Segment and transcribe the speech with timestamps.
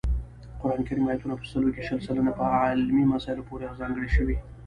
[0.61, 4.37] قران کریم آیاتونه په سلو کې شل سلنه په علمي مسایلو پورې ځانګړي شوي